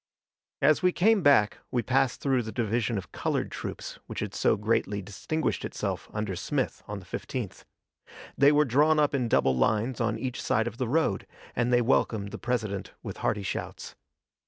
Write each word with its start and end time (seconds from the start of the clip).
As 0.63 0.81
we 0.81 0.91
came 0.91 1.21
back 1.21 1.59
we 1.69 1.83
passed 1.83 2.21
through 2.21 2.41
the 2.41 2.51
division 2.51 2.97
of 2.97 3.11
colored 3.11 3.51
troops 3.51 3.99
which 4.07 4.21
had 4.21 4.33
so 4.33 4.55
greatly 4.57 4.99
distinguished 4.99 5.63
itself 5.63 6.09
under 6.11 6.35
Smith 6.35 6.81
on 6.87 6.97
the 6.97 7.05
15th. 7.05 7.65
They 8.35 8.51
were 8.51 8.65
drawn 8.65 8.97
up 8.97 9.13
in 9.13 9.27
double 9.29 9.55
lines 9.55 10.01
on 10.01 10.17
each 10.17 10.41
side 10.41 10.65
of 10.65 10.77
the 10.79 10.87
road, 10.87 11.27
and 11.55 11.71
they 11.71 11.83
welcomed 11.83 12.31
the 12.31 12.39
President 12.39 12.93
with 13.03 13.17
hearty 13.17 13.43
shouts. 13.43 13.93